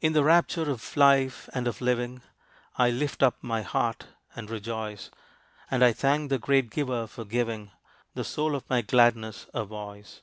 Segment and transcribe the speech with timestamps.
[0.00, 2.22] In the rapture of life and of living,
[2.76, 5.10] I lift up my heart and rejoice,
[5.68, 7.72] And I thank the great Giver for giving
[8.14, 10.20] The soul of my gladness a voice.